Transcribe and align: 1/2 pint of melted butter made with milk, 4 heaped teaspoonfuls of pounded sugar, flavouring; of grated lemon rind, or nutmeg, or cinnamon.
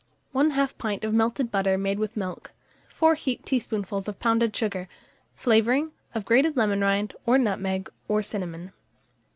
1/2 0.33 0.79
pint 0.79 1.03
of 1.03 1.13
melted 1.13 1.51
butter 1.51 1.77
made 1.77 1.99
with 1.99 2.17
milk, 2.17 2.53
4 2.89 3.13
heaped 3.13 3.45
teaspoonfuls 3.45 4.07
of 4.07 4.19
pounded 4.19 4.55
sugar, 4.55 4.87
flavouring; 5.35 5.91
of 6.15 6.25
grated 6.25 6.57
lemon 6.57 6.81
rind, 6.81 7.13
or 7.27 7.37
nutmeg, 7.37 7.87
or 8.07 8.23
cinnamon. 8.23 8.71